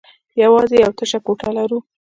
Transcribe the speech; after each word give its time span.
يواځې 0.43 0.77
يوه 0.83 0.93
تشه 0.97 1.19
کوټه 1.25 1.49
لرو. 1.57 1.79